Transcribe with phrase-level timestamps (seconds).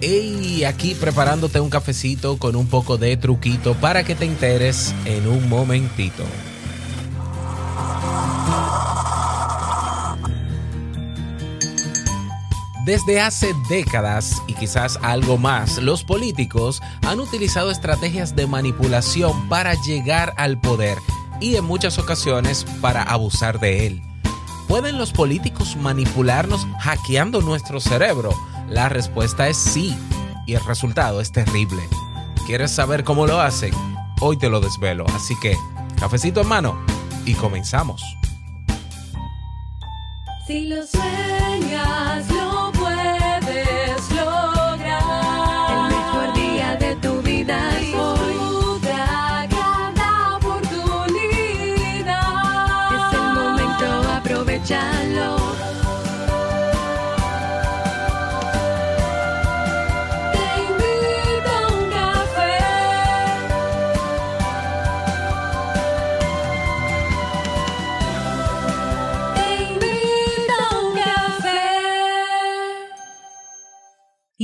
[0.00, 5.26] Y aquí preparándote un cafecito con un poco de truquito para que te enteres en
[5.28, 6.24] un momentito.
[12.86, 19.74] Desde hace décadas y quizás algo más, los políticos han utilizado estrategias de manipulación para
[19.74, 20.96] llegar al poder
[21.40, 24.02] y en muchas ocasiones para abusar de él.
[24.66, 28.32] ¿Pueden los políticos manipularnos hackeando nuestro cerebro?
[28.70, 29.98] La respuesta es sí,
[30.46, 31.82] y el resultado es terrible.
[32.46, 33.74] ¿Quieres saber cómo lo hacen?
[34.20, 35.56] Hoy te lo desvelo, así que
[35.98, 36.78] cafecito en mano
[37.26, 38.00] y comenzamos.
[40.46, 42.26] Si lo sueñas,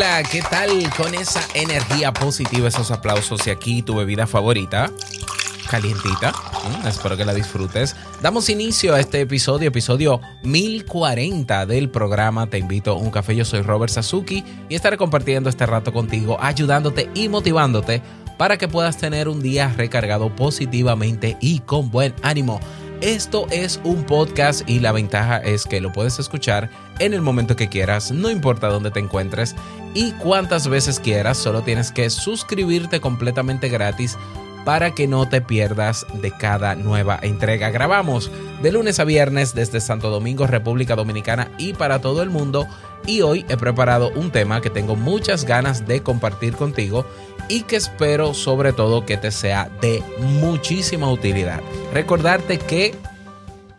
[0.00, 4.90] Hola, ¿qué tal con esa energía positiva, esos aplausos y aquí tu bebida favorita?
[5.68, 6.32] Calientita,
[6.86, 7.94] espero que la disfrutes.
[8.22, 13.36] Damos inicio a este episodio, episodio 1040 del programa Te invito a un café.
[13.36, 18.00] Yo soy Robert Sasuki y estaré compartiendo este rato contigo, ayudándote y motivándote
[18.38, 22.58] para que puedas tener un día recargado positivamente y con buen ánimo.
[23.02, 27.56] Esto es un podcast y la ventaja es que lo puedes escuchar en el momento
[27.56, 29.56] que quieras, no importa dónde te encuentres
[29.94, 34.16] y cuántas veces quieras, solo tienes que suscribirte completamente gratis
[34.64, 37.70] para que no te pierdas de cada nueva entrega.
[37.70, 38.30] Grabamos
[38.62, 42.66] de lunes a viernes desde Santo Domingo, República Dominicana y para todo el mundo.
[43.06, 47.06] Y hoy he preparado un tema que tengo muchas ganas de compartir contigo
[47.48, 51.60] y que espero sobre todo que te sea de muchísima utilidad.
[51.94, 52.94] Recordarte que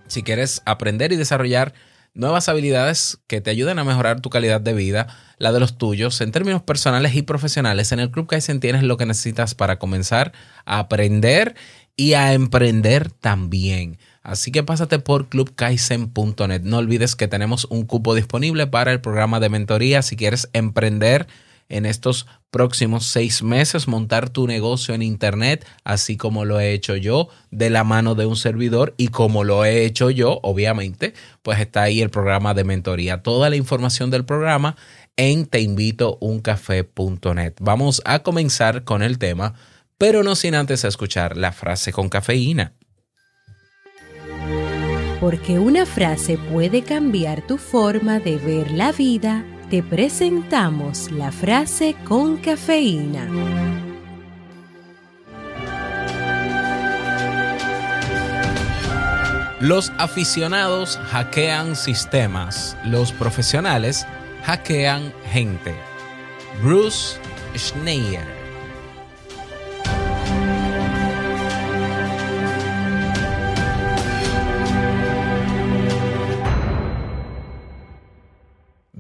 [0.07, 1.73] si quieres aprender y desarrollar
[2.13, 5.07] nuevas habilidades que te ayuden a mejorar tu calidad de vida,
[5.37, 8.97] la de los tuyos, en términos personales y profesionales, en el Club Kaizen tienes lo
[8.97, 10.33] que necesitas para comenzar
[10.65, 11.55] a aprender
[11.95, 13.97] y a emprender también.
[14.23, 16.61] Así que pásate por clubkaizen.net.
[16.63, 21.27] No olvides que tenemos un cupo disponible para el programa de mentoría si quieres emprender
[21.71, 26.95] en estos próximos seis meses, montar tu negocio en Internet, así como lo he hecho
[26.95, 31.59] yo, de la mano de un servidor y como lo he hecho yo, obviamente, pues
[31.59, 33.23] está ahí el programa de mentoría.
[33.23, 34.75] Toda la información del programa
[35.15, 37.53] en teinvitouncafé.net.
[37.59, 39.53] Vamos a comenzar con el tema,
[39.97, 42.73] pero no sin antes escuchar la frase con cafeína.
[45.19, 51.95] Porque una frase puede cambiar tu forma de ver la vida, te presentamos la frase
[52.03, 53.25] con cafeína.
[59.61, 64.05] Los aficionados hackean sistemas, los profesionales
[64.43, 65.73] hackean gente.
[66.61, 67.17] Bruce
[67.55, 68.40] Schneier.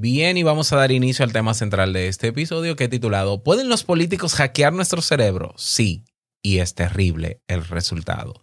[0.01, 3.43] Bien, y vamos a dar inicio al tema central de este episodio que he titulado
[3.43, 5.53] ¿Pueden los políticos hackear nuestro cerebro?
[5.57, 6.05] Sí,
[6.41, 8.41] y es terrible el resultado.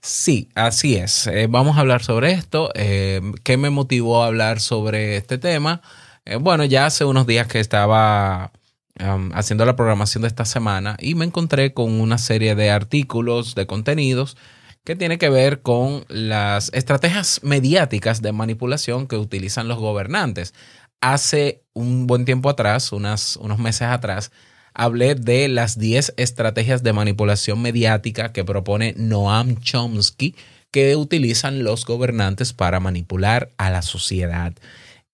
[0.00, 1.26] Sí, así es.
[1.26, 2.70] Eh, vamos a hablar sobre esto.
[2.76, 5.82] Eh, ¿Qué me motivó a hablar sobre este tema?
[6.26, 8.52] Eh, bueno, ya hace unos días que estaba
[9.00, 13.56] um, haciendo la programación de esta semana y me encontré con una serie de artículos,
[13.56, 14.36] de contenidos
[14.84, 20.54] que tiene que ver con las estrategias mediáticas de manipulación que utilizan los gobernantes.
[21.04, 24.32] Hace un buen tiempo atrás, unos meses atrás,
[24.72, 30.34] hablé de las 10 estrategias de manipulación mediática que propone Noam Chomsky
[30.70, 34.54] que utilizan los gobernantes para manipular a la sociedad.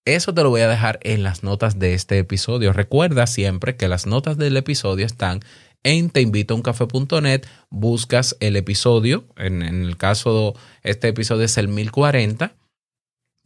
[0.05, 2.73] Eso te lo voy a dejar en las notas de este episodio.
[2.73, 5.41] Recuerda siempre que las notas del episodio están
[5.83, 10.55] en teinvitouncafé.net, buscas el episodio, en, en el caso,
[10.85, 12.55] este episodio es el 1040,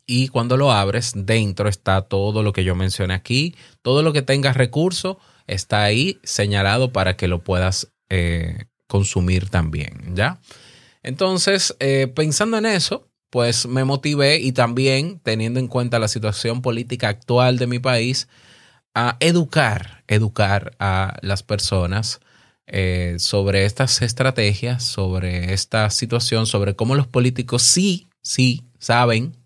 [0.07, 4.23] y cuando lo abres, dentro está todo lo que yo mencioné aquí, todo lo que
[4.23, 10.41] tenga recurso está ahí señalado para que lo puedas eh, consumir también, ¿ya?
[11.03, 16.63] Entonces, eh, pensando en eso, pues me motivé y también teniendo en cuenta la situación
[16.63, 18.29] política actual de mi país,
[18.95, 22.21] a educar, educar a las personas
[22.67, 29.37] eh, sobre estas estrategias, sobre esta situación, sobre cómo los políticos sí, sí saben.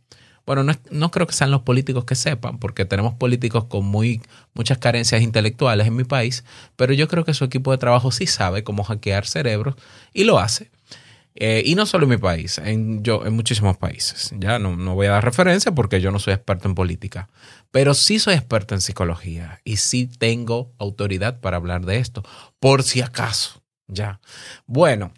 [0.48, 4.22] Bueno, no, no, creo que sean los políticos que sepan, porque tenemos políticos con muy,
[4.54, 6.42] muchas carencias intelectuales en mi país,
[6.74, 9.74] pero yo creo que su equipo de trabajo sí sabe cómo hackear cerebros
[10.14, 10.70] y lo hace.
[11.34, 14.32] Eh, y no solo en mi país, en, yo, en muchísimos países.
[14.38, 17.28] Ya no, no, voy a dar referencia porque yo no soy experto en política,
[17.70, 22.22] pero sí soy experto en psicología y sí tengo autoridad para hablar de esto,
[22.58, 23.62] por si acaso.
[23.86, 24.18] Ya.
[24.64, 25.12] Bueno,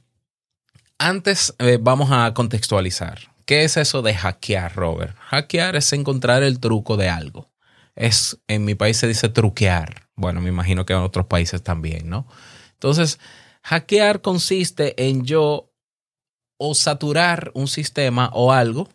[0.98, 3.29] antes eh, vamos a contextualizar.
[3.50, 5.16] ¿Qué es eso de hackear, Robert?
[5.18, 7.50] Hackear es encontrar el truco de algo.
[7.96, 10.06] Es, en mi país se dice truquear.
[10.14, 12.28] Bueno, me imagino que en otros países también, ¿no?
[12.74, 13.18] Entonces,
[13.64, 15.72] hackear consiste en yo
[16.58, 18.88] o saturar un sistema o algo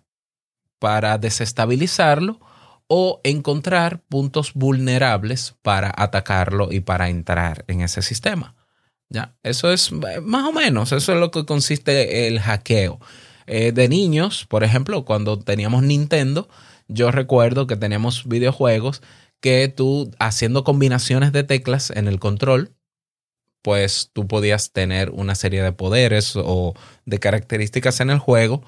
[0.79, 2.39] para desestabilizarlo
[2.87, 8.55] o encontrar puntos vulnerables para atacarlo y para entrar en ese sistema.
[9.09, 13.01] Ya, eso es más o menos, eso es lo que consiste el hackeo.
[13.47, 16.47] Eh, de niños, por ejemplo, cuando teníamos Nintendo,
[16.87, 19.01] yo recuerdo que teníamos videojuegos
[19.39, 22.75] que tú haciendo combinaciones de teclas en el control
[23.65, 26.75] pues tú podías tener una serie de poderes o
[27.07, 28.61] de características en el juego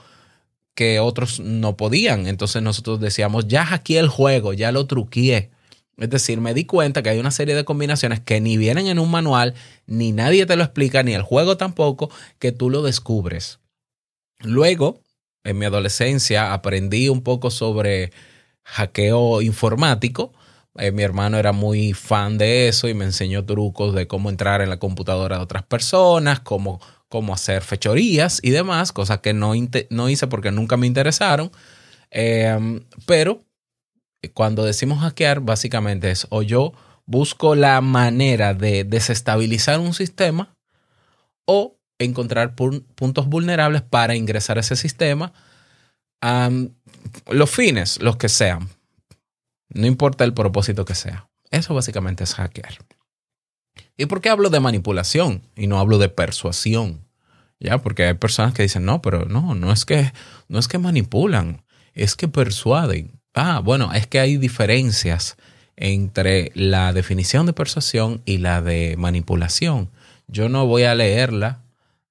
[0.74, 2.26] que otros no podían.
[2.26, 5.52] Entonces nosotros decíamos, ya hackeé el juego, ya lo truqué.
[5.98, 8.98] Es decir, me di cuenta que hay una serie de combinaciones que ni vienen en
[8.98, 9.54] un manual,
[9.86, 12.10] ni nadie te lo explica, ni el juego tampoco,
[12.40, 13.60] que tú lo descubres.
[14.40, 15.02] Luego,
[15.44, 18.12] en mi adolescencia, aprendí un poco sobre
[18.64, 20.34] hackeo informático
[20.78, 24.62] eh, mi hermano era muy fan de eso y me enseñó trucos de cómo entrar
[24.62, 26.80] en la computadora de otras personas, cómo,
[27.10, 29.54] cómo hacer fechorías y demás, cosas que no,
[29.90, 31.52] no hice porque nunca me interesaron.
[32.12, 33.44] Em, pero
[34.34, 36.74] cuando decimos hackear, básicamente es o yo
[37.06, 40.54] busco la manera de desestabilizar un sistema
[41.46, 45.34] o encontrar puntos vulnerables para ingresar a ese sistema.
[47.30, 48.70] los fines, los que sean.
[49.70, 51.30] No importa el propósito que sea.
[51.52, 52.78] Eso básicamente es hackear.
[53.98, 57.06] ¿Y por qué hablo de manipulación y no hablo de persuasión?
[57.60, 60.12] Ya, porque hay personas que dicen, no, pero no, no es que,
[60.48, 63.20] no es que manipulan, es que persuaden.
[63.34, 65.38] Ah, bueno, es que hay diferencias
[65.76, 69.90] entre la definición de persuasión y la de manipulación.
[70.28, 71.64] Yo no voy a leerla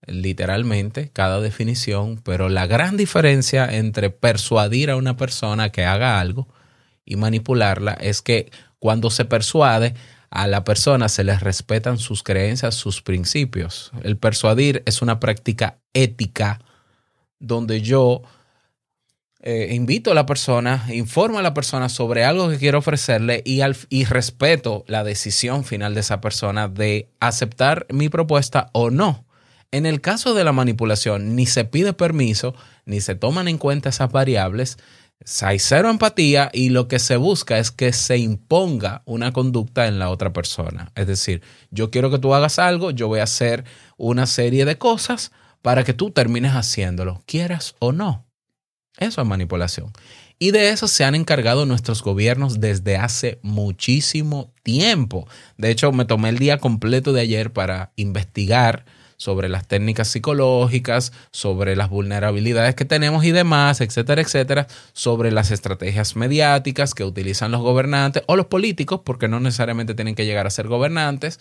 [0.06, 6.48] literalmente, cada definición, pero la gran diferencia entre persuadir a una persona que haga algo
[7.04, 9.94] y manipularla es que cuando se persuade,
[10.30, 13.92] a la persona se les respetan sus creencias, sus principios.
[14.02, 16.60] El persuadir es una práctica ética
[17.38, 18.22] donde yo
[19.40, 24.04] eh, invito a la persona, informo a la persona sobre algo que quiero ofrecerle y,
[24.04, 29.25] respeto la decisión final de esa persona de aceptar mi propuesta o no.
[29.76, 32.54] En el caso de la manipulación, ni se pide permiso,
[32.86, 34.78] ni se toman en cuenta esas variables,
[35.42, 39.98] hay cero empatía y lo que se busca es que se imponga una conducta en
[39.98, 40.92] la otra persona.
[40.94, 43.64] Es decir, yo quiero que tú hagas algo, yo voy a hacer
[43.98, 45.30] una serie de cosas
[45.60, 48.24] para que tú termines haciéndolo, quieras o no.
[48.96, 49.92] Eso es manipulación.
[50.38, 55.28] Y de eso se han encargado nuestros gobiernos desde hace muchísimo tiempo.
[55.58, 61.12] De hecho, me tomé el día completo de ayer para investigar sobre las técnicas psicológicas,
[61.30, 67.52] sobre las vulnerabilidades que tenemos y demás, etcétera, etcétera, sobre las estrategias mediáticas que utilizan
[67.52, 71.40] los gobernantes o los políticos, porque no necesariamente tienen que llegar a ser gobernantes,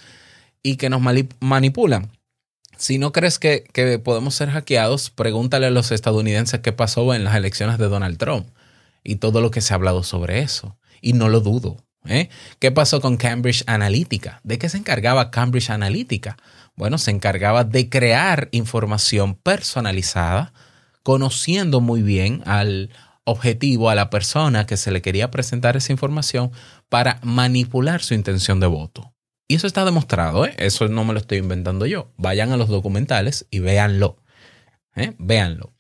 [0.65, 1.00] y que nos
[1.39, 2.10] manipulan.
[2.75, 7.24] Si no crees que, que podemos ser hackeados, pregúntale a los estadounidenses qué pasó en
[7.24, 8.48] las elecciones de Donald Trump
[9.03, 10.75] y todo lo que se ha hablado sobre eso.
[11.01, 11.85] Y no lo dudo.
[12.07, 12.29] ¿Eh?
[12.59, 14.41] ¿Qué pasó con Cambridge Analytica?
[14.43, 16.38] ¿De qué se encargaba Cambridge Analytica?
[16.75, 20.53] bueno, se encargaba de crear información personalizada,
[21.03, 22.89] conociendo muy bien al
[23.24, 26.51] objetivo, a la persona que se le quería presentar esa información
[26.89, 29.13] para manipular su intención de voto.
[29.47, 30.53] Y eso está demostrado, ¿eh?
[30.57, 32.12] eso no me lo estoy inventando yo.
[32.17, 34.17] Vayan a los documentales y véanlo.
[34.95, 35.13] ¿eh?
[35.17, 35.74] Véanlo.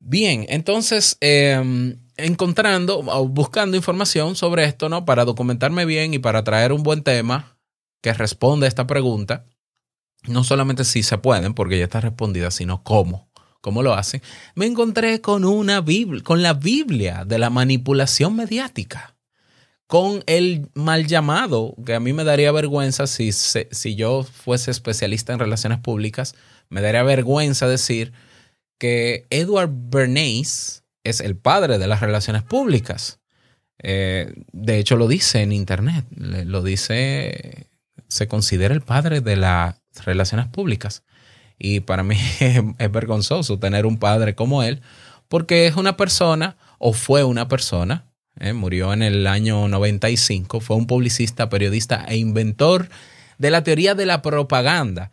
[0.00, 5.04] Bien, entonces, em, encontrando o buscando información sobre esto, ¿no?
[5.04, 7.58] Para documentarme bien y para traer un buen tema
[8.02, 9.46] que responda a esta pregunta,
[10.26, 13.28] no solamente si se pueden, porque ya está respondida, sino cómo.
[13.60, 14.20] ¿Cómo lo hacen?
[14.54, 19.14] Me encontré con una Biblia, con la Biblia de la manipulación mediática.
[19.86, 25.32] con el mal llamado, que a mí me daría vergüenza si, si yo fuese especialista
[25.32, 26.34] en relaciones públicas,
[26.68, 28.12] me daría vergüenza decir
[28.78, 33.20] que Edward Bernays es el padre de las relaciones públicas.
[33.82, 37.68] Eh, de hecho, lo dice en internet, lo dice,
[38.08, 41.04] se considera el padre de las relaciones públicas.
[41.58, 44.80] Y para mí es, es vergonzoso tener un padre como él,
[45.28, 48.06] porque es una persona, o fue una persona,
[48.40, 52.88] eh, murió en el año 95, fue un publicista, periodista e inventor
[53.38, 55.12] de la teoría de la propaganda.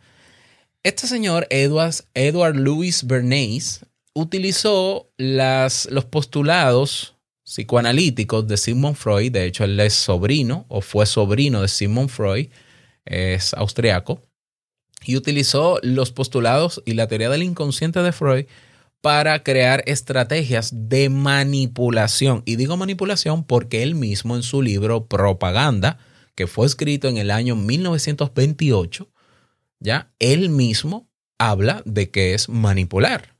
[0.82, 9.32] Este señor, Edward, Edward Louis Bernays, utilizó las, los postulados psicoanalíticos de Sigmund Freud.
[9.32, 12.48] De hecho, él es sobrino o fue sobrino de Sigmund Freud,
[13.04, 14.22] es austriaco,
[15.04, 18.46] y utilizó los postulados y la teoría del inconsciente de Freud
[19.00, 22.42] para crear estrategias de manipulación.
[22.46, 25.98] Y digo manipulación porque él mismo en su libro Propaganda,
[26.36, 29.10] que fue escrito en el año 1928,
[29.80, 33.34] ya él mismo habla de que es manipular.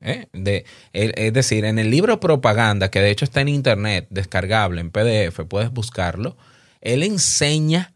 [0.00, 0.26] ¿Eh?
[0.32, 4.90] De, es decir, en el libro Propaganda, que de hecho está en internet, descargable en
[4.90, 6.36] PDF, puedes buscarlo,
[6.80, 7.94] él enseña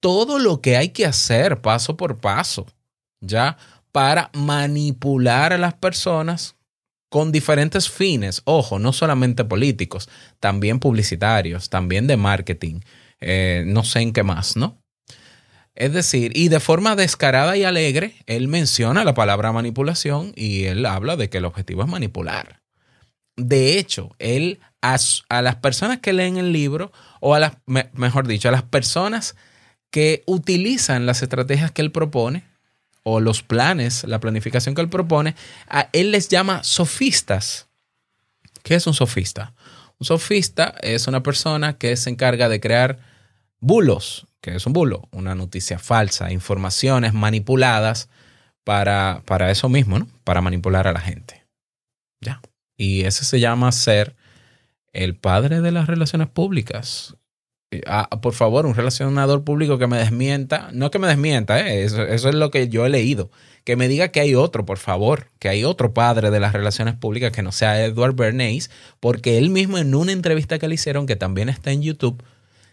[0.00, 2.66] todo lo que hay que hacer paso por paso,
[3.20, 3.56] ya
[3.90, 6.56] para manipular a las personas
[7.08, 10.08] con diferentes fines, ojo, no solamente políticos,
[10.40, 12.80] también publicitarios, también de marketing,
[13.20, 14.83] eh, no sé en qué más, ¿no?
[15.74, 20.86] Es decir, y de forma descarada y alegre, él menciona la palabra manipulación y él
[20.86, 22.60] habla de que el objetivo es manipular.
[23.36, 28.28] De hecho, él a, las personas que leen el libro, o a las, me- mejor
[28.28, 29.34] dicho, a las personas
[29.90, 32.44] que utilizan las estrategias que él propone,
[33.02, 35.34] o los planes, la planificación que él propone,
[35.68, 37.66] a él les llama sofistas.
[38.62, 39.54] ¿Qué es un sofista?
[39.98, 42.98] Un sofista es una persona que se encarga de crear
[43.60, 48.10] bulos, que es un bulo, una noticia falsa, informaciones manipuladas
[48.62, 50.06] para, para eso mismo, ¿no?
[50.22, 51.46] Para manipular a la gente.
[52.20, 52.42] Ya.
[52.76, 54.14] Y ese se llama ser
[54.92, 57.16] el padre de las relaciones públicas.
[57.86, 61.82] Ah, por favor, un relacionador público que me desmienta, no que me desmienta, ¿eh?
[61.82, 63.30] eso, eso es lo que yo he leído,
[63.64, 66.96] que me diga que hay otro, por favor, que hay otro padre de las relaciones
[66.96, 68.70] públicas que no sea Edward Bernays,
[69.00, 72.22] porque él mismo en una entrevista que le hicieron, que también está en YouTube,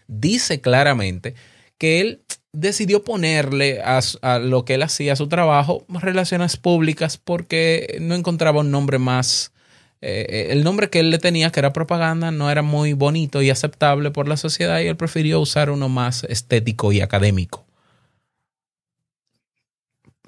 [0.06, 1.34] dice claramente
[1.82, 2.22] que él
[2.52, 8.60] decidió ponerle a, lo que él hacía, a su trabajo, relaciones públicas, porque no encontraba
[8.60, 9.52] un nombre más
[10.00, 13.50] eh, el nombre que él le tenía, que era propaganda, no era muy bonito y
[13.50, 17.66] aceptable por la sociedad y él prefirió usar uno más estético y académico.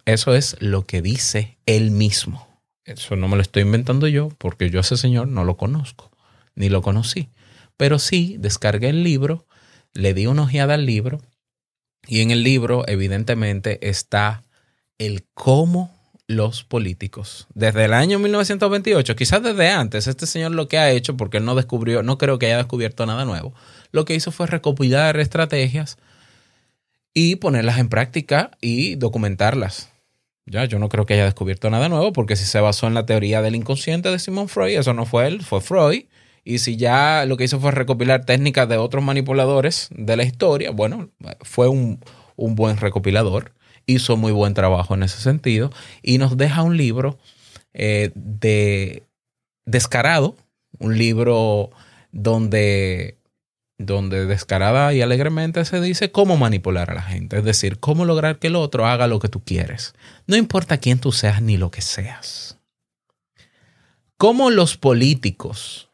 [0.07, 2.49] Eso es lo que dice él mismo.
[2.85, 6.11] Eso no me lo estoy inventando yo, porque yo a ese señor no lo conozco,
[6.57, 7.29] ni lo conocí.
[7.77, 9.47] Pero sí, descargué el libro,
[9.93, 11.21] le di una ojeada al libro
[12.07, 14.43] y en el libro evidentemente está
[14.99, 15.95] el cómo
[16.27, 17.47] los políticos.
[17.55, 21.45] Desde el año 1928, quizás desde antes, este señor lo que ha hecho, porque él
[21.45, 23.55] no descubrió, no creo que haya descubierto nada nuevo,
[23.93, 25.99] lo que hizo fue recopilar estrategias
[27.13, 29.91] y ponerlas en práctica y documentarlas.
[30.47, 33.07] Ya, yo no creo que haya descubierto nada nuevo, porque si se basó en la
[33.07, 36.05] teoría del inconsciente de Simon Freud, eso no fue él, fue Freud.
[36.45, 40.71] Y si ya lo que hizo fue recopilar técnicas de otros manipuladores de la historia,
[40.71, 41.11] bueno,
[41.41, 42.01] fue un,
[42.37, 43.53] un buen recopilador
[43.87, 45.71] hizo muy buen trabajo en ese sentido
[46.03, 47.19] y nos deja un libro
[47.73, 49.05] eh, de
[49.67, 50.37] descarado,
[50.79, 51.71] un libro
[52.13, 53.19] donde,
[53.79, 58.39] donde descarada y alegremente se dice cómo manipular a la gente, es decir, cómo lograr
[58.39, 59.95] que el otro haga lo que tú quieres,
[60.27, 62.59] no importa quién tú seas ni lo que seas.
[64.17, 65.91] Cómo los políticos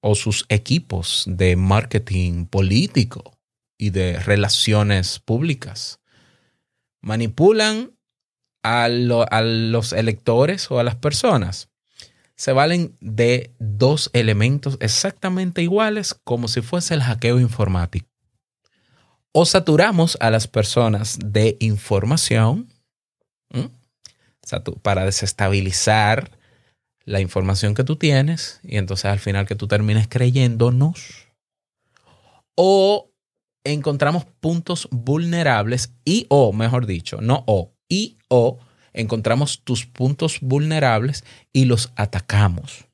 [0.00, 3.38] o sus equipos de marketing político
[3.78, 6.00] y de relaciones públicas.
[7.00, 7.92] Manipulan
[8.62, 11.68] a, lo- a los electores o a las personas,
[12.36, 18.08] se valen de dos elementos exactamente iguales como si fuese el hackeo informático.
[19.32, 22.72] O saturamos a las personas de información
[24.82, 26.35] para desestabilizar
[27.06, 31.28] la información que tú tienes y entonces al final que tú termines creyéndonos.
[32.56, 33.10] O
[33.64, 38.58] encontramos puntos vulnerables y o, mejor dicho, no o, y o
[38.92, 42.86] encontramos tus puntos vulnerables y los atacamos.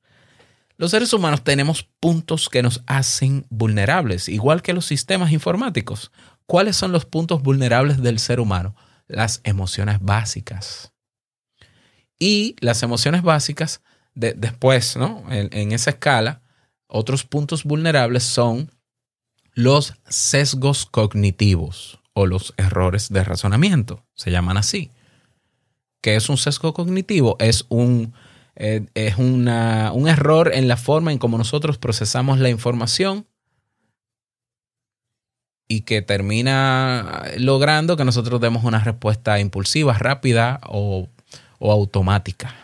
[0.76, 6.10] Los seres humanos tenemos puntos que nos hacen vulnerables, igual que los sistemas informáticos.
[6.46, 8.74] ¿Cuáles son los puntos vulnerables del ser humano?
[9.06, 10.92] Las emociones básicas.
[12.18, 13.80] Y las emociones básicas,
[14.14, 15.24] de- después, ¿no?
[15.30, 16.40] En, en esa escala,
[16.86, 18.70] otros puntos vulnerables son
[19.54, 24.04] los sesgos cognitivos o los errores de razonamiento.
[24.14, 24.90] Se llaman así.
[26.02, 27.36] ¿Qué es un sesgo cognitivo?
[27.38, 28.12] Es un,
[28.56, 33.26] eh, es una- un error en la forma en cómo nosotros procesamos la información
[35.68, 41.08] y que termina logrando que nosotros demos una respuesta impulsiva, rápida o,
[41.58, 42.54] o automática.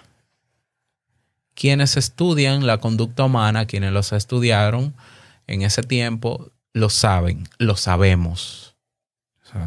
[1.58, 4.94] Quienes estudian la conducta humana, quienes los estudiaron
[5.48, 8.76] en ese tiempo, lo saben, lo sabemos.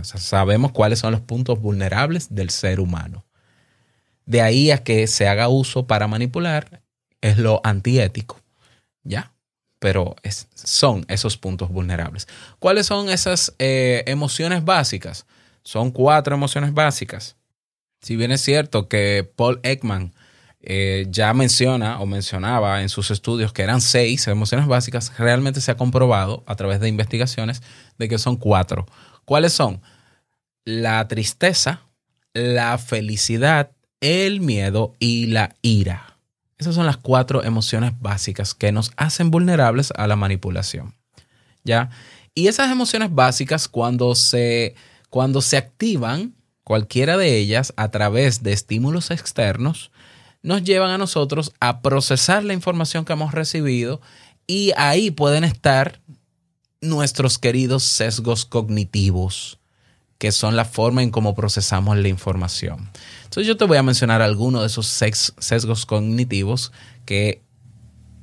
[0.03, 3.25] Sabemos cuáles son los puntos vulnerables del ser humano.
[4.25, 6.81] De ahí a que se haga uso para manipular
[7.19, 8.39] es lo antiético.
[9.03, 9.33] ¿Ya?
[9.77, 10.15] Pero
[10.53, 12.25] son esos puntos vulnerables.
[12.59, 15.25] ¿Cuáles son esas eh, emociones básicas?
[15.61, 17.35] Son cuatro emociones básicas.
[17.99, 20.13] Si bien es cierto que Paul Ekman
[20.63, 25.71] eh, ya menciona o mencionaba en sus estudios que eran seis emociones básicas, realmente se
[25.71, 27.63] ha comprobado a través de investigaciones
[27.97, 28.85] de que son cuatro.
[29.25, 29.81] ¿Cuáles son?
[30.63, 31.81] La tristeza,
[32.33, 36.17] la felicidad, el miedo y la ira.
[36.59, 40.95] Esas son las cuatro emociones básicas que nos hacen vulnerables a la manipulación.
[41.63, 41.89] ¿Ya?
[42.35, 44.75] Y esas emociones básicas, cuando se,
[45.09, 49.91] cuando se activan, cualquiera de ellas, a través de estímulos externos,
[50.43, 54.01] nos llevan a nosotros a procesar la información que hemos recibido
[54.47, 56.01] y ahí pueden estar
[56.81, 59.59] nuestros queridos sesgos cognitivos,
[60.17, 62.89] que son la forma en cómo procesamos la información.
[63.23, 66.71] Entonces yo te voy a mencionar algunos de esos sesgos cognitivos
[67.05, 67.41] que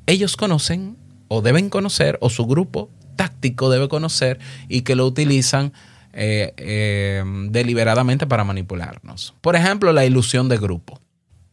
[0.07, 0.97] ellos conocen
[1.29, 5.75] o deben conocer o su grupo táctico debe conocer y que lo utilizan
[6.15, 9.35] eh, eh, deliberadamente para manipularnos.
[9.43, 11.01] Por ejemplo, la ilusión de grupo,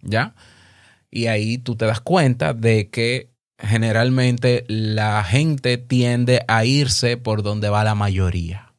[0.01, 0.33] ¿ya?
[1.11, 7.43] Y ahí tú te das cuenta de que generalmente la gente tiende a irse por
[7.43, 8.73] donde va la mayoría.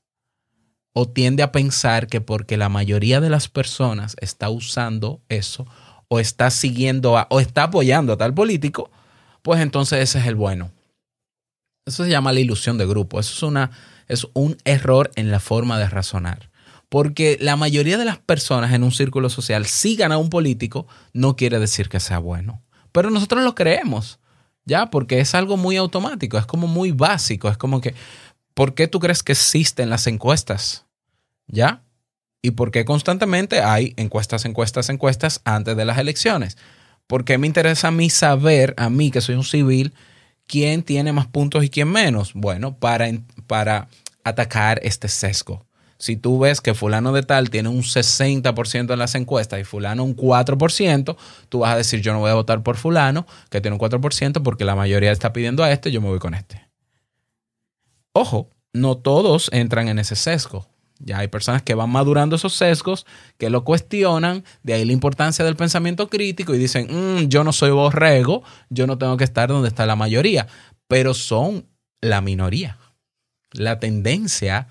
[0.92, 5.66] O tiende a pensar que porque la mayoría de las personas está usando eso
[6.08, 8.90] o está siguiendo o está apoyando a tal político,
[9.42, 10.70] pues entonces ese es el bueno.
[11.86, 13.20] Eso se llama la ilusión de grupo.
[13.20, 13.70] Eso es, una,
[14.08, 16.50] es un error en la forma de razonar.
[16.96, 21.36] Porque la mayoría de las personas en un círculo social sigan a un político, no
[21.36, 22.62] quiere decir que sea bueno.
[22.90, 24.18] Pero nosotros lo creemos,
[24.64, 24.86] ¿ya?
[24.86, 27.50] Porque es algo muy automático, es como muy básico.
[27.50, 27.94] Es como que,
[28.54, 30.86] ¿por qué tú crees que existen las encuestas?
[31.46, 31.82] ¿Ya?
[32.40, 36.56] ¿Y por qué constantemente hay encuestas, encuestas, encuestas antes de las elecciones?
[37.06, 39.92] ¿Por qué me interesa a mí saber, a mí que soy un civil,
[40.46, 42.32] quién tiene más puntos y quién menos?
[42.32, 43.06] Bueno, para,
[43.46, 43.88] para
[44.24, 45.65] atacar este sesgo.
[45.98, 50.04] Si tú ves que fulano de tal tiene un 60% en las encuestas y fulano
[50.04, 51.16] un 4%,
[51.48, 54.42] tú vas a decir yo no voy a votar por fulano que tiene un 4%
[54.42, 56.68] porque la mayoría está pidiendo a este, yo me voy con este.
[58.12, 60.66] Ojo, no todos entran en ese sesgo.
[60.98, 63.04] Ya hay personas que van madurando esos sesgos,
[63.36, 67.52] que lo cuestionan, de ahí la importancia del pensamiento crítico y dicen, "Mm, yo no
[67.52, 70.46] soy borrego, yo no tengo que estar donde está la mayoría,
[70.88, 71.66] pero son
[72.00, 72.78] la minoría.
[73.52, 74.68] La tendencia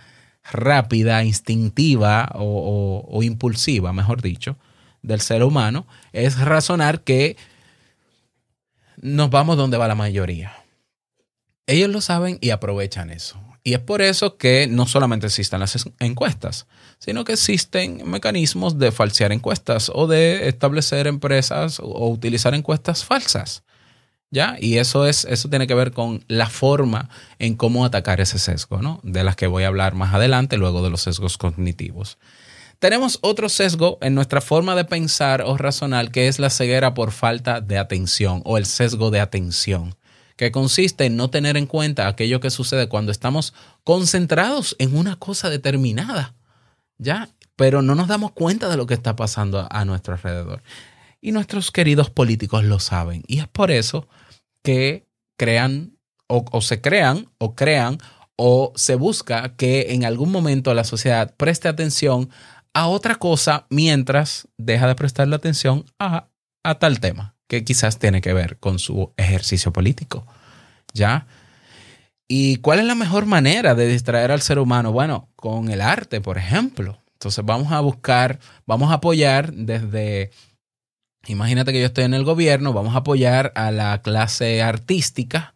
[0.51, 4.57] rápida, instintiva o, impulsiva, mejor dicho,
[5.01, 7.37] del ser humano es razonar que
[8.97, 10.53] nos vamos donde va la mayoría.
[11.67, 13.39] Ellos lo saben y aprovechan eso.
[13.63, 16.67] Y es por eso que no solamente existen las es- encuestas,
[16.99, 23.63] sino que existen mecanismos de falsear encuestas o de establecer empresas o utilizar encuestas falsas.
[24.59, 28.81] Y eso es, eso tiene que ver con la forma en cómo atacar ese sesgo,
[28.81, 28.99] ¿no?
[29.03, 32.17] De las que voy a hablar más adelante, luego de los sesgos cognitivos.
[32.79, 37.11] Tenemos otro sesgo en nuestra forma de pensar o razonar, que es la ceguera por
[37.11, 39.95] falta de atención o el sesgo de atención,
[40.35, 43.53] que consiste en no tener en cuenta aquello que sucede cuando estamos
[43.85, 46.35] concentrados en una cosa determinada,
[46.97, 47.29] ¿ya?
[47.55, 50.61] Pero no nos damos cuenta de lo que está pasando a nuestro alrededor.
[51.21, 53.23] Y nuestros queridos políticos lo saben.
[53.27, 54.09] Y es por eso
[54.65, 55.97] que crean
[56.27, 57.99] o, se crean o crean
[58.35, 62.29] o se busca que en algún momento la sociedad preste atención
[62.73, 66.29] a otra cosa mientras deja de prestarle atención a,
[66.63, 70.25] a tal tema que quizás tiene que ver con su ejercicio político.
[70.93, 71.27] ¿Ya?
[72.27, 74.91] ¿Y cuál es la mejor manera de distraer al ser humano?
[74.91, 77.03] Bueno, con el arte, por ejemplo.
[77.13, 80.31] Entonces vamos a buscar, vamos a apoyar desde,
[81.27, 85.53] imagínate que yo estoy en el gobierno, vamos a apoyar a la clase artística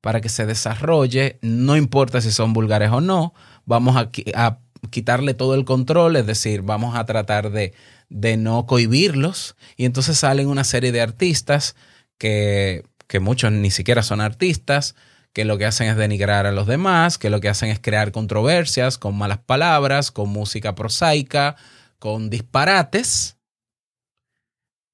[0.00, 4.58] para que se desarrolle, no importa si son vulgares o no, vamos a, qui- a
[4.90, 7.74] quitarle todo el control, es decir, vamos a tratar de,
[8.10, 11.74] no cohibirlos y entonces salen una serie de artistas
[12.16, 12.84] que
[13.20, 14.94] muchos ni siquiera son artistas,
[15.32, 18.12] que lo que hacen es denigrar a los demás, que lo que hacen es crear
[18.12, 21.56] controversias con malas palabras, con música prosaica,
[21.98, 23.37] con disparates.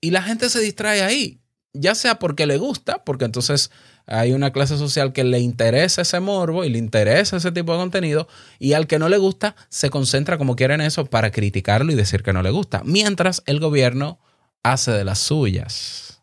[0.04, 1.40] Y la gente se distrae ahí,
[1.72, 3.70] ya sea porque le gusta, porque entonces
[4.04, 7.78] hay una clase social que le interesa ese morbo y le interesa ese tipo de
[7.78, 11.90] contenido, y al que no le gusta se concentra como quiera en eso para criticarlo
[11.90, 14.18] y decir que no le gusta, mientras el gobierno
[14.62, 16.20] hace de las suyas.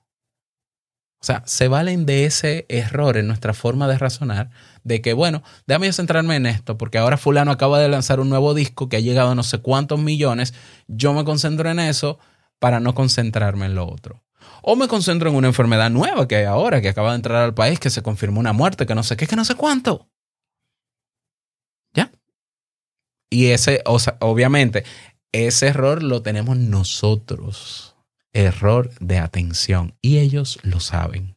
[1.19, 4.51] O sea, se valen de ese error en nuestra forma de razonar,
[4.83, 8.29] de que, bueno, déjame yo centrarme en esto, porque ahora fulano acaba de lanzar un
[8.29, 10.53] nuevo disco que ha llegado a no sé cuántos millones,
[10.87, 12.19] yo me concentro en eso
[12.61, 14.23] para no concentrarme en lo otro.
[14.61, 17.55] O me concentro en una enfermedad nueva que hay ahora, que acaba de entrar al
[17.55, 20.07] país, que se confirmó una muerte, que no sé qué, que no sé cuánto.
[21.95, 22.11] ¿Ya?
[23.31, 24.83] Y ese, o sea, obviamente,
[25.31, 27.95] ese error lo tenemos nosotros
[28.31, 31.35] error de atención y ellos lo saben.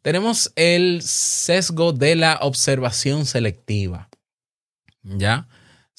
[0.00, 4.08] Tenemos el sesgo de la observación selectiva.
[5.02, 5.48] ¿Ya?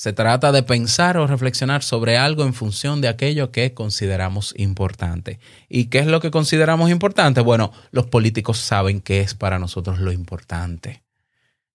[0.02, 5.40] Se trata de pensar o reflexionar sobre algo en función de aquello que consideramos importante.
[5.70, 7.40] ¿Y qué es lo que consideramos importante?
[7.42, 11.04] Bueno, los políticos saben qué es para nosotros lo importante.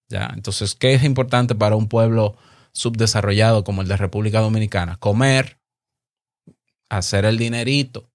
[0.08, 0.28] ¿Ya?
[0.34, 2.36] Entonces, ¿qué es importante para un pueblo
[2.72, 4.96] subdesarrollado como el de República Dominicana?
[4.96, 5.60] Comer,
[6.88, 8.10] hacer el dinerito,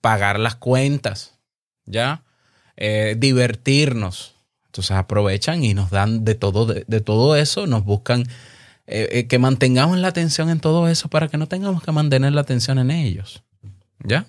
[0.00, 1.38] pagar las cuentas,
[1.86, 2.24] ¿ya?
[2.76, 4.34] Eh, divertirnos.
[4.66, 8.24] Entonces aprovechan y nos dan de todo, de, de todo eso, nos buscan
[8.86, 12.32] eh, eh, que mantengamos la atención en todo eso para que no tengamos que mantener
[12.32, 13.44] la atención en ellos,
[14.04, 14.26] ¿ya?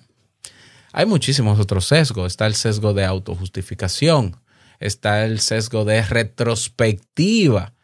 [0.92, 2.28] Hay muchísimos otros sesgos.
[2.28, 4.36] Está el sesgo de autojustificación,
[4.78, 7.74] está el sesgo de retrospectiva,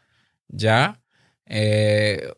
[0.47, 1.01] ¿ya?
[1.47, 2.33] Eh,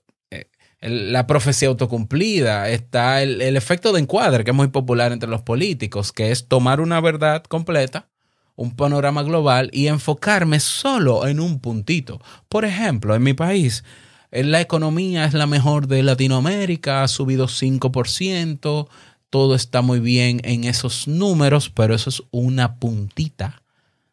[0.81, 5.43] la profecía autocumplida, está el, el, efecto de encuadre, que es muy popular entre los
[5.43, 8.09] políticos, que es tomar una verdad completa,
[8.57, 12.21] un panorama global y enfocarme solo en un puntito.
[12.49, 13.85] Por ejemplo, en mi país,
[14.33, 18.89] la economía es la mejor de Latinoamérica, ha subido 5%,
[19.31, 23.63] todo está muy bien en esos números, pero eso es una puntita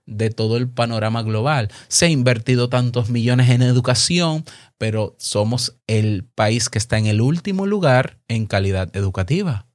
[0.06, 1.70] de todo el panorama global.
[1.88, 4.44] Se ha invertido tantos millones en educación,
[4.78, 9.68] pero somos el país que está en el último lugar en calidad educativa.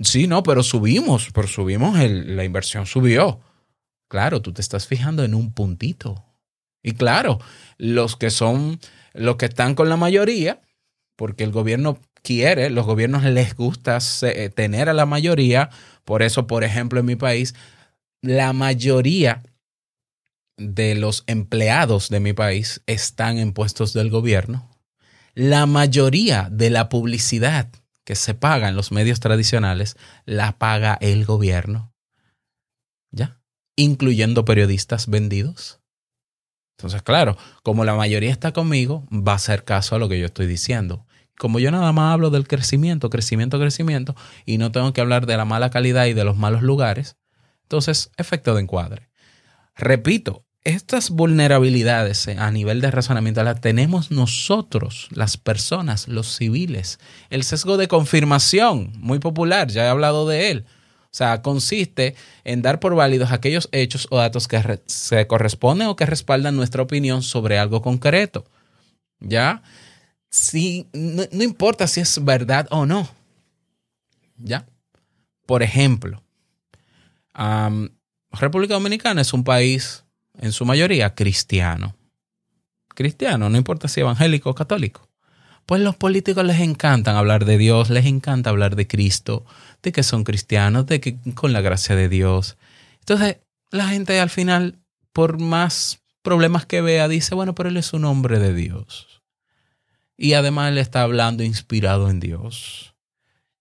[0.00, 3.40] Sí, no, pero subimos, pero subimos, la inversión subió.
[4.08, 6.24] Claro, tú te estás fijando en un puntito.
[6.82, 7.40] Y claro,
[7.78, 8.78] los que son,
[9.14, 10.60] los que están con la mayoría,
[11.16, 13.98] porque el gobierno quiere, los gobiernos les gusta
[14.54, 15.70] tener a la mayoría,
[16.04, 17.54] por eso, por ejemplo, en mi país,
[18.20, 19.42] la mayoría
[20.56, 24.70] de los empleados de mi país están en puestos del gobierno.
[25.34, 27.70] La mayoría de la publicidad
[28.04, 29.96] que se paga en los medios tradicionales
[30.26, 31.92] la paga el gobierno.
[33.10, 33.40] ¿Ya?
[33.76, 35.80] Incluyendo periodistas vendidos.
[36.76, 40.26] Entonces, claro, como la mayoría está conmigo, va a hacer caso a lo que yo
[40.26, 41.06] estoy diciendo.
[41.38, 45.36] Como yo nada más hablo del crecimiento, crecimiento, crecimiento, y no tengo que hablar de
[45.36, 47.16] la mala calidad y de los malos lugares,
[47.62, 49.08] entonces, efecto de encuadre.
[49.74, 56.98] Repito, estas vulnerabilidades a nivel de razonamiento las tenemos nosotros, las personas, los civiles.
[57.30, 60.64] El sesgo de confirmación, muy popular, ya he hablado de él.
[61.14, 65.94] O sea, consiste en dar por válidos aquellos hechos o datos que se corresponden o
[65.94, 68.44] que respaldan nuestra opinión sobre algo concreto.
[69.20, 69.62] ¿Ya?
[70.28, 73.08] Si, no, no importa si es verdad o no.
[74.38, 74.66] ¿Ya?
[75.46, 76.20] Por ejemplo,
[78.32, 80.02] República Dominicana es un país
[80.40, 81.94] en su mayoría cristiano.
[82.88, 85.08] Cristiano, no importa si evangélico o católico.
[85.64, 89.46] Pues los políticos les encantan hablar de Dios, les encanta hablar de Cristo,
[89.84, 92.56] de que son cristianos, de que con la gracia de Dios.
[93.00, 93.38] Entonces,
[93.70, 94.80] la gente al final,
[95.12, 99.22] por más problemas que vea, dice, bueno, pero él es un hombre de Dios.
[100.16, 102.94] Y además él está hablando inspirado en Dios.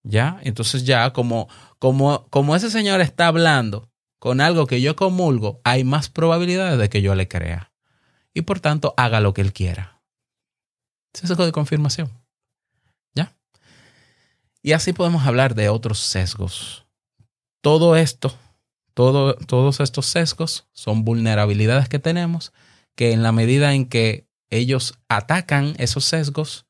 [0.04, 0.40] ¿Ya?
[0.44, 1.48] Entonces ya como,
[1.80, 6.90] como, como ese señor está hablando con algo que yo comulgo, hay más probabilidades de
[6.90, 7.72] que yo le crea.
[8.34, 10.02] Y por tanto, haga lo que él quiera.
[11.14, 12.23] Es eso de confirmación.
[14.64, 16.88] Y así podemos hablar de otros sesgos.
[17.62, 18.36] Todo esto,
[18.96, 22.52] todo, todos estos sesgos son vulnerabilidades que tenemos
[22.96, 26.66] que en la medida en que ellos atacan esos sesgos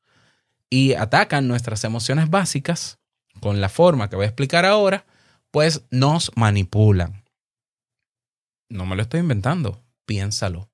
[0.68, 2.98] y atacan nuestras emociones básicas
[3.40, 5.06] con la forma que voy a explicar ahora,
[5.50, 7.24] pues nos manipulan
[8.74, 10.68] no me lo estoy inventando, piénsalo.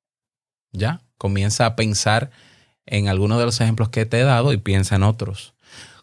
[0.73, 1.03] ¿Ya?
[1.19, 2.31] Comienza a pensar
[2.87, 5.55] en algunos de los ejemplos que te he dado y piensa en otros.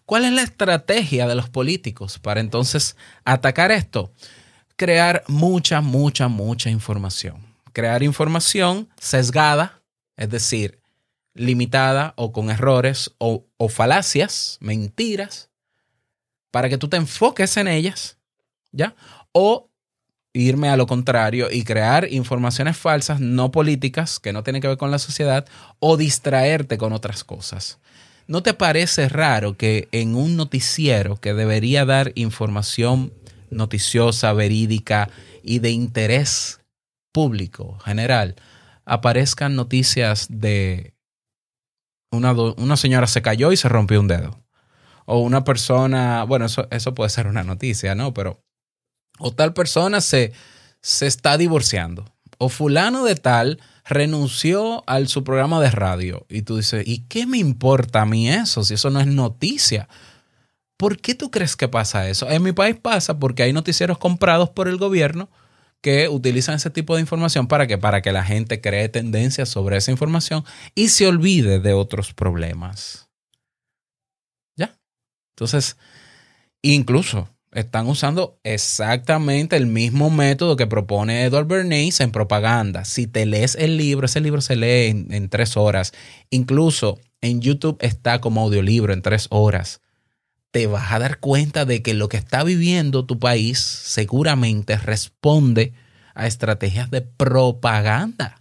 [0.08, 4.13] ¿Cuál es la estrategia de los políticos para entonces atacar esto?
[4.78, 7.46] Crear mucha, mucha, mucha información.
[7.74, 9.84] crear información sesgada,
[10.15, 10.80] es decir,
[11.36, 15.50] limitada o con errores o, falacias, mentiras,
[16.52, 18.17] para que tú te enfoques en ellas,
[18.72, 18.96] ¿ya?
[19.34, 19.70] O
[20.34, 24.78] irme a lo contrario y crear informaciones falsas, no políticas, que no tienen que ver
[24.78, 25.46] con la sociedad,
[25.80, 27.78] o distraerte con otras cosas.
[28.28, 33.13] ¿No te parece raro que en un noticiero que debería dar información
[33.50, 35.10] noticiosa, verídica
[35.44, 36.60] y de interés
[37.13, 38.36] público general,
[38.86, 40.94] aparezcan noticias de
[42.12, 44.44] una, una señora se cayó y se rompió un dedo?
[45.06, 48.13] O una persona, bueno, eso, eso puede ser una noticia, ¿no?
[48.13, 48.44] Pero
[49.20, 50.34] o tal persona se,
[50.82, 52.06] se está divorciando,
[52.38, 56.26] o fulano de tal renunció al su programa de radio.
[56.30, 59.88] Y tú dices, ¿y qué me importa a mí eso si eso no es noticia?
[60.78, 62.30] ¿Por qué tú crees que pasa eso?
[62.30, 65.30] En mi país pasa porque hay noticieros comprados por el gobierno
[65.82, 69.78] que utilizan ese tipo de información para que, para que la gente cree tendencias sobre
[69.78, 70.43] esa información
[70.76, 73.10] y se olvide de otros problemas.
[74.56, 74.78] ¿Ya?
[75.36, 75.78] Entonces,
[76.62, 82.86] incluso están usando exactamente el mismo método que propone Edward Bernays en propaganda.
[82.86, 85.91] Si te lees el libro, ese libro se lee en, tres horas.
[86.30, 89.82] Incluso en YouTube está como audiolibro en tres horas.
[90.52, 95.74] Te vas a dar cuenta de que lo que está viviendo tu país seguramente responde
[96.13, 98.37] a estrategias de propaganda.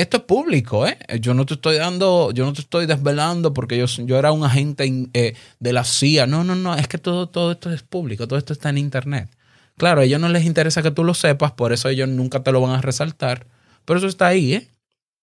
[0.00, 0.96] Esto es público, ¿eh?
[1.20, 4.44] Yo no te estoy dando, yo no te estoy desvelando porque yo, yo era un
[4.44, 6.26] agente eh, de la CIA.
[6.26, 9.28] No, no, no, es que todo, todo esto es público, todo esto está en internet.
[9.76, 12.50] Claro, a ellos no les interesa que tú lo sepas, por eso ellos nunca te
[12.50, 13.46] lo van a resaltar.
[13.84, 14.70] Pero eso está ahí, ¿eh?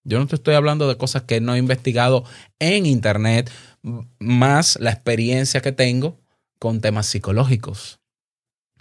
[0.04, 2.24] Yo no te estoy hablando de cosas que no he investigado
[2.60, 3.50] en internet,
[4.20, 6.20] más la experiencia que tengo
[6.60, 8.00] con temas psicológicos.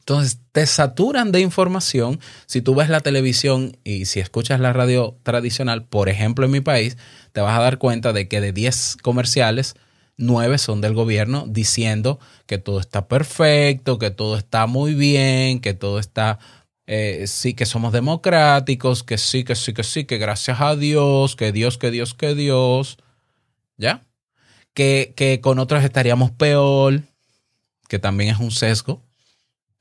[0.08, 2.20] Entonces, te saturan de información.
[2.46, 6.60] Si tú ves la televisión y si escuchas la radio tradicional, por ejemplo, en mi
[6.60, 6.96] país,
[7.32, 9.74] te vas a dar cuenta de que de 10 comerciales,
[10.16, 15.74] 9 son del gobierno diciendo que todo está perfecto, que todo está muy bien, que
[15.74, 16.38] todo está,
[16.86, 21.34] eh, sí, que somos democráticos, que sí, que sí, que sí, que gracias a Dios,
[21.34, 22.96] que Dios, que Dios, que Dios.
[23.76, 24.06] ¿Ya?
[24.72, 27.02] Que, que con otros estaríamos peor,
[27.88, 29.05] que también es un sesgo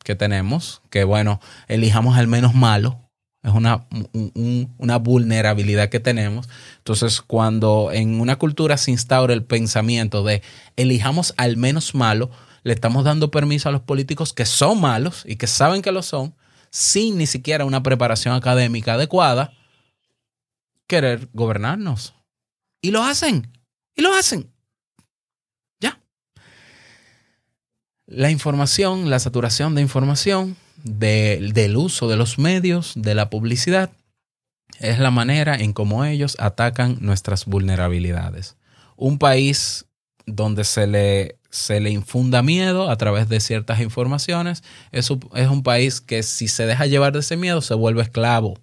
[0.05, 3.01] que tenemos, que bueno, elijamos al menos malo,
[3.43, 6.47] es una, un- un- una vulnerabilidad que tenemos.
[6.77, 10.41] Entonces, cuando en una cultura se instaura el pensamiento de
[10.77, 12.31] elijamos al menos malo,
[12.63, 16.01] le estamos dando permiso a los políticos que son malos y que saben que lo
[16.01, 16.33] son,
[16.71, 19.53] sin ni siquiera una preparación académica adecuada,
[20.87, 22.13] querer gobernarnos.
[22.81, 23.51] Y lo hacen,
[23.95, 24.51] y lo hacen.
[25.79, 25.99] Ya.
[28.07, 33.91] La información, la saturación de información, de- del uso de los medios, de la publicidad,
[34.79, 38.57] es la manera en cómo ellos atacan nuestras vulnerabilidades.
[38.95, 39.85] Un país
[40.27, 45.47] donde se le, se le infunda miedo a través de ciertas informaciones es un, es
[45.47, 48.55] un país que si se deja llevar de ese miedo se vuelve esclavo.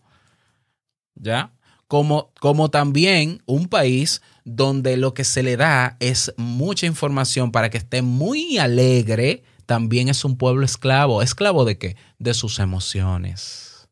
[1.15, 1.53] ¿Ya?
[1.89, 7.71] Como, como también un país donde lo que se le da es mucha información para
[7.71, 11.23] que esté muy alegre, también es un pueblo esclavo.
[11.23, 11.97] ¿Esclavo de qué?
[12.19, 13.89] De sus emociones.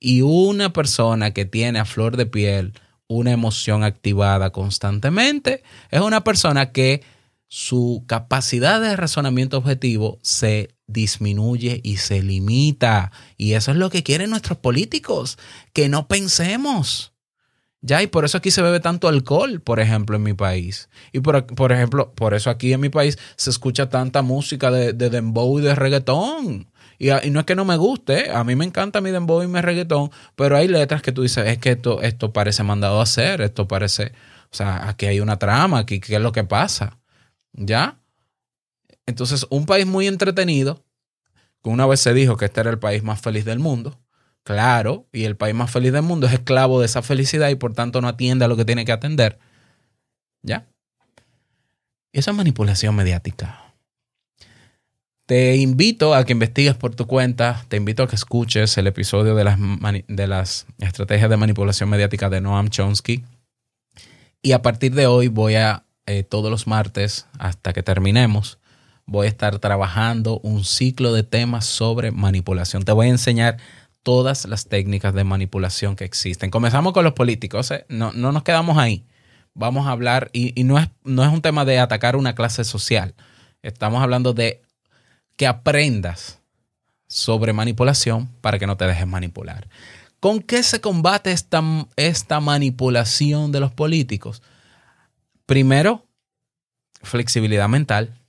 [0.00, 2.74] Y una persona que tiene a flor de piel
[3.06, 7.02] una emoción activada constantemente es una persona que
[7.48, 13.12] su capacidad de razonamiento objetivo se disminuye y se limita.
[13.36, 15.38] Y eso es lo que quieren nuestros políticos,
[15.72, 17.13] que no pensemos.
[17.86, 20.88] Ya, y por eso aquí se bebe tanto alcohol, por ejemplo, en mi país.
[21.12, 24.94] Y por, por ejemplo, por eso aquí en mi país se escucha tanta música de,
[24.94, 26.66] de dembow y de reggaetón.
[26.98, 29.48] Y, y no es que no me guste, a mí me encanta mi dembow y
[29.48, 33.02] mi reggaetón, pero hay letras que tú dices, es que esto, esto parece mandado a
[33.02, 34.12] hacer, esto parece,
[34.50, 36.98] o sea, aquí hay una trama, aquí qué es lo que pasa.
[37.52, 38.00] ¿Ya?
[39.04, 40.82] Entonces, un país muy entretenido,
[41.62, 44.00] que una vez se dijo que este era el país más feliz del mundo,
[44.44, 47.74] claro, y el país más feliz del mundo es esclavo de esa felicidad y por
[47.74, 49.38] tanto no atiende a lo que tiene que atender.
[50.42, 50.66] ¿Ya?
[52.12, 53.60] Y esa es manipulación mediática.
[55.26, 59.34] Te invito a que investigues por tu cuenta, te invito a que escuches el episodio
[59.34, 59.58] de las,
[60.06, 63.24] de las estrategias de manipulación mediática de Noam Chomsky.
[64.42, 68.58] Y a partir de hoy voy a, eh, todos los martes, hasta que terminemos,
[69.06, 72.82] voy a estar trabajando un ciclo de temas sobre manipulación.
[72.82, 73.56] Te voy a enseñar
[74.04, 76.50] todas las técnicas de manipulación que existen.
[76.50, 77.84] Comenzamos con los políticos, ¿eh?
[77.88, 79.04] no, no nos quedamos ahí.
[79.54, 82.62] Vamos a hablar, y, y no, es, no es un tema de atacar una clase
[82.64, 83.14] social.
[83.62, 84.62] Estamos hablando de
[85.36, 86.40] que aprendas
[87.08, 89.68] sobre manipulación para que no te dejes manipular.
[90.20, 91.62] ¿Con qué se combate esta,
[91.96, 94.42] esta manipulación de los políticos?
[95.46, 96.06] Primero,
[97.02, 98.20] flexibilidad mental.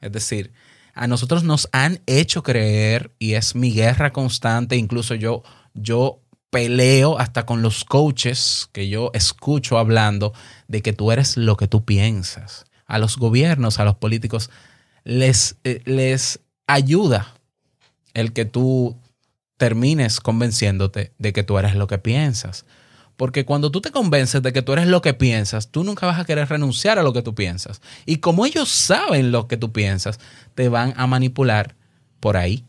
[0.00, 0.52] Es decir,
[0.98, 7.18] a nosotros nos han hecho creer, y es mi guerra constante, incluso yo, yo peleo
[7.18, 10.32] hasta con los coaches que yo escucho hablando
[10.66, 12.64] de que tú eres lo que tú piensas.
[12.86, 14.50] A los gobiernos, a los políticos,
[15.04, 17.34] les, eh, les ayuda
[18.14, 18.98] el que tú
[19.56, 22.64] termines convenciéndote de que tú eres lo que piensas.
[23.18, 26.20] Porque cuando tú te convences de que tú eres lo que piensas, tú nunca vas
[26.20, 27.82] a querer renunciar a lo que tú piensas.
[28.06, 30.20] Y como ellos saben lo que tú piensas,
[30.54, 31.74] te van a manipular
[32.20, 32.64] por ahí.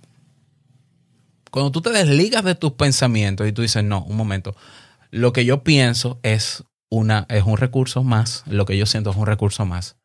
[1.51, 4.55] Cuando tú te desligas de tus pensamientos y tú dices, no, un momento,
[5.11, 9.17] lo que yo pienso es, una, es un recurso más, lo que yo siento es
[9.17, 9.97] un recurso más.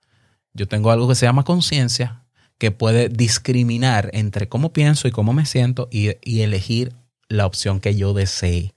[0.52, 2.26] Yo tengo algo que se llama conciencia,
[2.58, 6.92] que puede discriminar entre cómo pienso y cómo me siento y, y elegir
[7.28, 8.74] la opción que yo desee,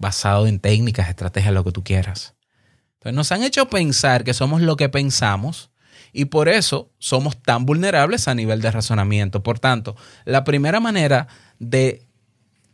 [0.00, 2.34] basado en técnicas, estrategias, lo que tú quieras.
[2.94, 5.70] Entonces nos han hecho pensar que somos lo que pensamos
[6.12, 9.42] y por eso somos tan vulnerables a nivel de razonamiento.
[9.42, 12.08] Por tanto, la primera manera de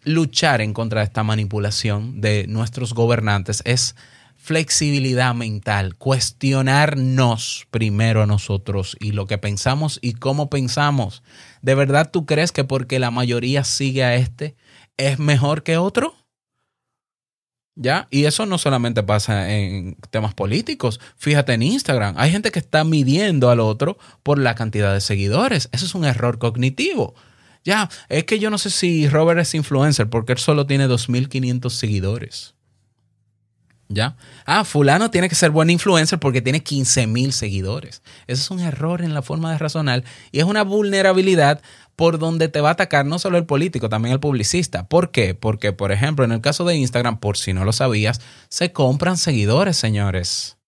[0.02, 3.96] luchar en contra de esta manipulación de nuestros gobernantes es
[4.36, 11.24] flexibilidad mental, cuestionarnos primero a nosotros y lo que pensamos y cómo pensamos.
[11.62, 14.54] ¿De verdad tú crees que porque la mayoría sigue a este
[14.96, 16.14] es mejor que otro?
[17.78, 18.08] ¿Ya?
[18.10, 20.98] Y eso no solamente pasa en temas políticos.
[21.18, 25.68] Fíjate en Instagram, hay gente que está midiendo al otro por la cantidad de seguidores.
[25.72, 27.14] Eso es un error cognitivo.
[27.64, 31.68] Ya, es que yo no sé si Robert es influencer porque él solo tiene 2.500
[31.68, 32.54] seguidores.
[33.88, 34.16] ¿Ya?
[34.46, 38.02] Ah, fulano tiene que ser buen influencer porque tiene 15 mil seguidores.
[38.26, 41.60] Eso es un error en la forma de razonar y es una vulnerabilidad
[41.96, 44.86] por donde te va a atacar no solo el político, también el publicista.
[44.86, 45.34] ¿Por qué?
[45.34, 49.16] Porque, por ejemplo, en el caso de Instagram, por si no lo sabías, se compran
[49.16, 50.58] seguidores, señores.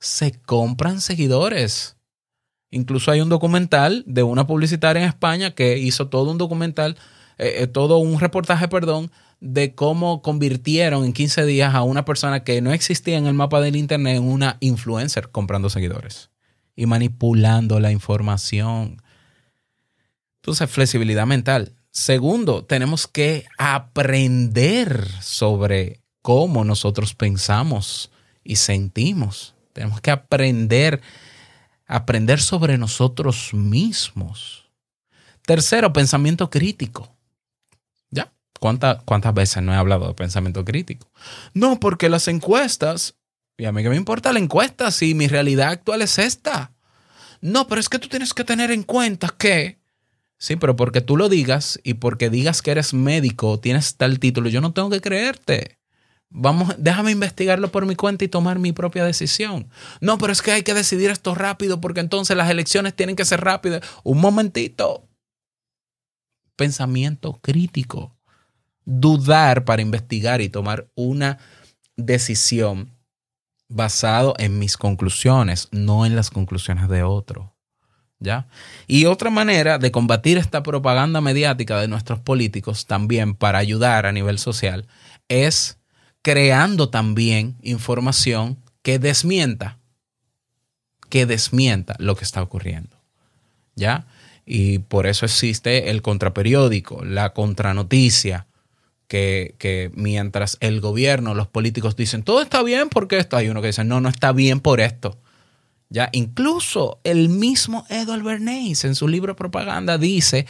[0.00, 1.96] Se compran seguidores.
[2.70, 6.98] Incluso hay un documental de una publicitaria en España que hizo todo un documental,
[7.38, 12.42] eh, eh, todo un reportaje, perdón, de cómo convirtieron en 15 días a una persona
[12.42, 16.30] que no existía en el mapa del Internet en una influencer comprando seguidores
[16.74, 19.00] y manipulando la información.
[20.42, 21.74] Entonces, flexibilidad mental.
[21.90, 28.10] Segundo, tenemos que aprender sobre cómo nosotros pensamos
[28.44, 29.54] y sentimos.
[29.72, 31.00] Tenemos que aprender,
[31.86, 34.70] aprender sobre nosotros mismos.
[35.42, 37.18] Tercero, pensamiento crítico.
[38.58, 41.10] ¿Cuántas veces no he hablado de pensamiento crítico?
[41.54, 43.14] No, porque las encuestas,
[43.56, 46.72] y a mí que me importa la encuesta si mi realidad actual es esta.
[47.40, 49.77] No, pero es que tú tienes que tener en cuenta que,
[50.38, 54.48] sí, pero porque tú lo digas y porque digas que eres médico, tienes tal título,
[54.48, 55.78] yo no tengo que creerte.
[56.30, 59.70] Vamos, déjame investigarlo por mi cuenta y tomar mi propia decisión.
[60.00, 63.24] No, pero es que hay que decidir esto rápido porque entonces las elecciones tienen que
[63.24, 63.82] ser rápidas.
[64.04, 65.08] Un momentito.
[66.56, 68.18] Pensamiento crítico
[68.88, 71.38] dudar para investigar y tomar una
[71.96, 72.96] decisión
[73.68, 77.54] basado en mis conclusiones, no en las conclusiones de otro.
[78.20, 78.48] ¿Ya?
[78.88, 84.12] Y otra manera de combatir esta propaganda mediática de nuestros políticos también para ayudar a
[84.12, 84.86] nivel social
[85.28, 85.78] es
[86.22, 89.78] creando también información que desmienta,
[91.08, 92.96] que desmienta lo que está ocurriendo.
[93.76, 94.06] ¿Ya?
[94.44, 98.48] Y por eso existe el contraperiódico, la contranoticia,
[99.08, 103.68] que, mientras el gobierno, los políticos dicen, todo está bien porque esto, hay uno que
[103.68, 105.18] dice, no, no está bien por esto.
[105.90, 110.46] Ya, incluso el mismo Edward Bernays en su libro Propaganda dice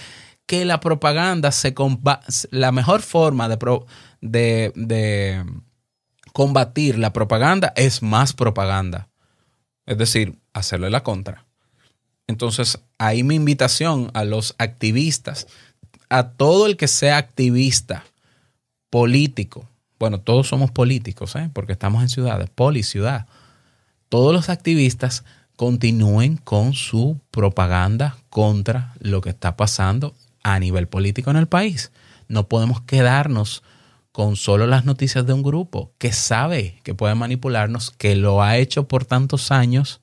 [0.46, 1.74] que la propaganda se
[2.50, 3.58] la mejor forma de,
[4.20, 5.44] de, de
[6.32, 9.08] combatir la propaganda es más propaganda.
[9.86, 11.46] Es decir, hacerle la contra.
[12.26, 15.46] Entonces, ahí mi invitación a los activistas,
[16.08, 18.04] a todo el que sea activista,
[18.90, 21.50] político, bueno, todos somos políticos, ¿eh?
[21.52, 23.26] porque estamos en ciudades, poli, ciudad.
[24.08, 25.24] Todos los activistas
[25.58, 31.90] continúen con su propaganda contra lo que está pasando a nivel político en el país.
[32.28, 33.64] No podemos quedarnos
[34.12, 38.56] con solo las noticias de un grupo que sabe que puede manipularnos, que lo ha
[38.56, 40.00] hecho por tantos años.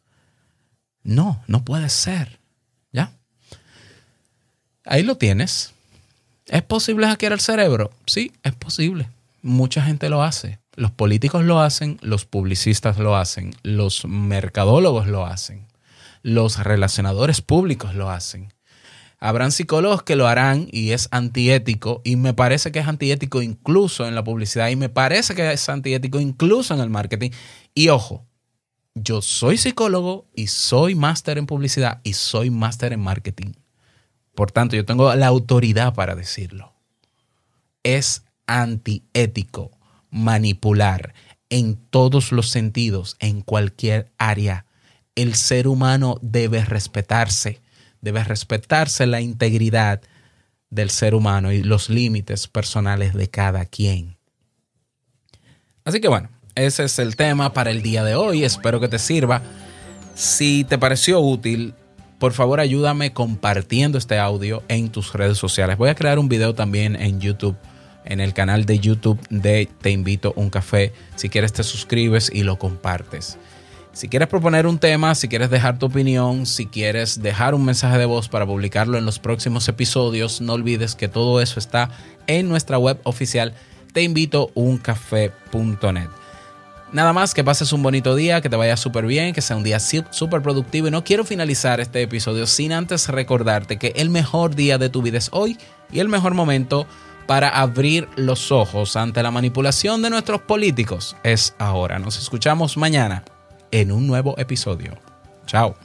[1.03, 2.37] No, no puede ser.
[2.91, 3.13] ¿Ya?
[4.83, 5.71] Ahí lo tienes.
[6.47, 7.91] ¿Es posible hackear el cerebro?
[8.07, 9.07] Sí, es posible.
[9.41, 10.59] Mucha gente lo hace.
[10.75, 15.67] Los políticos lo hacen, los publicistas lo hacen, los mercadólogos lo hacen,
[16.21, 18.53] los relacionadores públicos lo hacen.
[19.17, 24.05] Habrán psicólogos que lo harán y es antiético y me parece que es antiético incluso
[24.05, 27.31] en la publicidad y me parece que es antiético incluso en el marketing.
[27.73, 28.25] Y ojo,
[28.95, 33.53] yo soy psicólogo y soy máster en publicidad y soy máster en marketing.
[34.35, 36.73] Por tanto, yo tengo la autoridad para decirlo.
[37.83, 39.74] Es antiético
[40.09, 41.13] manipular
[41.49, 44.65] en todos los sentidos, en cualquier área.
[45.15, 47.61] El ser humano debe respetarse
[48.05, 50.01] debe respetarse la integridad
[50.69, 54.15] del ser humano y los límites personales de cada quien.
[55.83, 58.43] Así que bueno, ese es el tema para el día de hoy.
[58.43, 59.41] Espero que te sirva.
[60.13, 61.73] Si te pareció útil,
[62.19, 65.77] por favor ayúdame compartiendo este audio en tus redes sociales.
[65.77, 67.57] Voy a crear un video también en YouTube,
[68.05, 70.93] en el canal de YouTube de Te invito un café.
[71.15, 73.37] Si quieres te suscribes y lo compartes.
[73.91, 77.97] Si quieres proponer un tema, si quieres dejar tu opinión, si quieres dejar un mensaje
[77.97, 81.89] de voz para publicarlo en los próximos episodios, no olvides que todo eso está
[82.27, 83.53] en nuestra web oficial
[83.95, 86.09] te invito uncafé.net.
[86.91, 89.63] Nada más, que pases un bonito día, que te vaya súper bien, que sea un
[89.63, 90.89] día súper productivo.
[90.89, 95.01] Y no quiero finalizar este episodio sin antes recordarte que el mejor día de tu
[95.01, 95.57] vida es hoy
[95.93, 96.87] y el mejor momento
[97.27, 101.99] para abrir los ojos ante la manipulación de nuestros políticos es ahora.
[101.99, 103.23] Nos escuchamos mañana
[103.71, 104.97] en un nuevo episodio.
[105.45, 105.75] Chao.